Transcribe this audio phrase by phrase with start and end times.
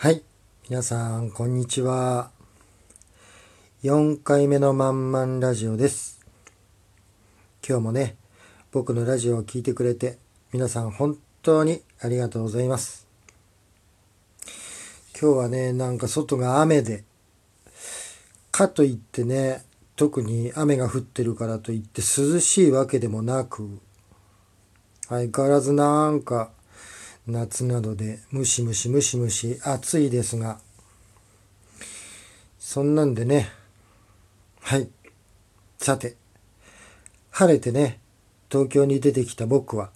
[0.00, 0.22] はい。
[0.68, 2.30] 皆さん、こんにちは。
[3.82, 6.24] 4回目のまんまんラジオです。
[7.68, 8.14] 今日もね、
[8.70, 10.18] 僕のラジオを聞いてくれて、
[10.52, 13.08] 皆さん本当にありがとうございます。
[15.20, 17.02] 今日はね、なんか外が雨で、
[18.52, 19.64] かといってね、
[19.96, 23.80] 特に雨が降ってるからといって涼しいわけでもなく、
[25.08, 26.52] 相変わらずなんか
[27.28, 30.60] 夏などでムシムシムシムシ暑いですが、
[32.58, 33.50] そんなんでね、
[34.62, 34.88] はい。
[35.76, 36.16] さて、
[37.30, 38.00] 晴れてね、
[38.50, 39.90] 東京に出てきた僕は、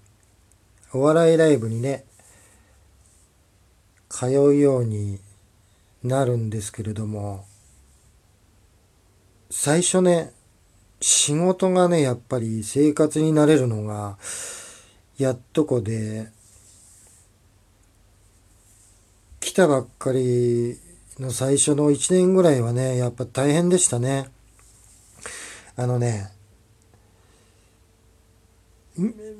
[0.92, 2.04] お笑いライブにね、
[4.10, 5.18] 通うように
[6.04, 7.46] なるんですけれども、
[9.50, 10.34] 最初ね、
[11.00, 14.18] 仕事がね、やっぱり生活になれるのが、
[15.16, 16.30] やっとこで、
[19.52, 20.78] 来たばっかり
[21.20, 24.30] の最初の1年ぐらいはね、やっぱ大変でしたね。
[25.76, 26.30] あのね、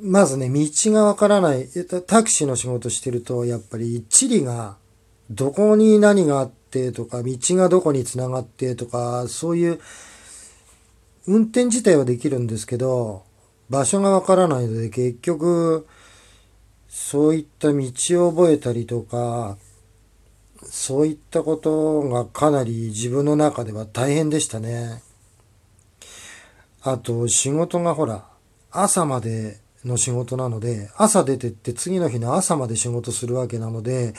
[0.03, 1.67] まずね、道がわからない。
[2.07, 4.77] タクシーの仕事してると、やっぱり地理が、
[5.31, 9.81] どこに何があってとか、道がどこにつながってとか、そういう、
[11.27, 13.23] 運転自体はできるんですけど、
[13.71, 15.87] 場所がわからないので、結局、
[16.91, 19.57] そういった道を覚えたりとか、
[20.65, 25.03] そういったことがかなり自分の中では大変でしたね。
[26.83, 28.27] あと、仕事がほら、
[28.71, 34.15] 朝までの仕事なので、朝出てって次の日の朝まで仕事するわけなので、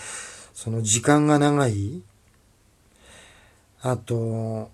[0.54, 2.02] その時間が長い。
[3.82, 4.70] あと、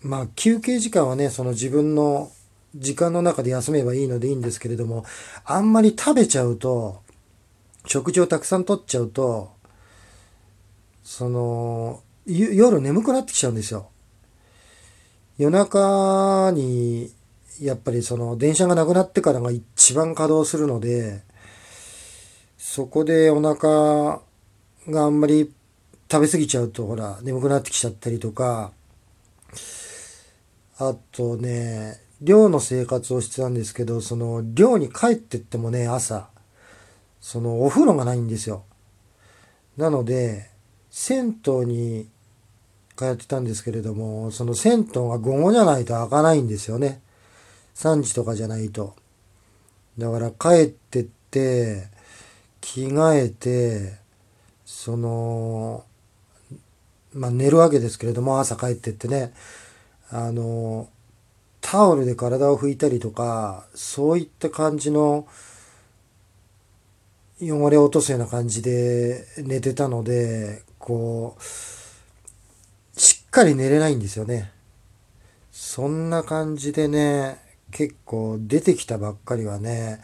[0.00, 2.30] まあ休憩時間はね、その自分の
[2.74, 5.04] 時間の中で休めばいいのでいいんですけれども、
[5.44, 7.02] あんまり食べちゃうと、
[7.88, 9.50] 食事をたくさん取っちゃうと、
[11.02, 13.88] その、夜眠くなってきちゃうんですよ。
[15.38, 17.10] 夜中に、
[17.62, 21.22] やっぱりその電車がなくなってからが一番稼働するので、
[22.58, 24.20] そこでお腹
[24.90, 25.50] があんまり
[26.12, 28.72] 食べ過ぎちゃうとほら眠くなってきちゃったりとか、
[30.78, 36.28] あとね、寮の生活をしてたんですけど、その寮に帰ってってもね、朝、
[37.20, 38.64] そのお風呂がないんですよ。
[39.76, 40.50] なので、
[40.90, 42.08] 銭湯に
[42.96, 47.00] 通ってたんですけれども、その銭湯が午後じゃないと開かないんですよね。
[47.76, 48.96] 3時とかじゃないと。
[49.98, 51.88] だから帰ってって、
[52.60, 53.98] 着替えて、
[54.64, 55.84] その、
[57.12, 59.32] まあ寝るわけですけれども、朝帰ってってね、
[60.10, 60.88] あの、
[61.60, 65.26] タオルで体を拭いたりとか、そういった感じの
[67.40, 74.50] 汚れ落とすような感じで寝てたので、こう、しっかり寝れないんですよね。
[75.52, 77.38] そんな感じでね、
[77.70, 80.00] 結構出てきたばっかりはね、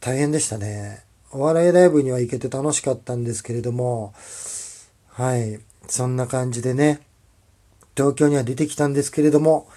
[0.00, 1.04] 大変でしたね。
[1.32, 4.14] お笑いライブには行けて楽しかったんですけれども、
[5.08, 7.00] はい、そんな感じでね、
[7.96, 9.68] 東京には出てきたんですけれども、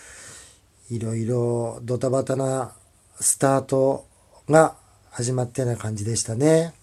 [0.90, 2.74] いろいろドタバタな
[3.20, 4.06] スタート
[4.50, 4.76] が
[5.18, 6.74] 始まったような感じでしたね。